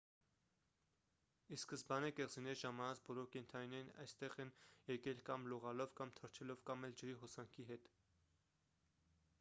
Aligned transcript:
ի 1.55 1.57
սկզբանե 1.63 2.09
կղզիներ 2.19 2.57
ժամանած 2.61 3.01
բոլոր 3.09 3.27
կենդանիներն 3.35 3.93
այստեղ 4.05 4.39
են 4.45 4.53
եկել 4.93 5.23
կամ 5.29 5.47
լողալով 5.53 5.93
կամ 6.01 6.17
թռչելով 6.21 6.67
կամ 6.71 6.89
էլ 6.89 6.99
ջրի 7.03 7.17
հոսանքի 7.25 7.69
հետ 7.73 7.93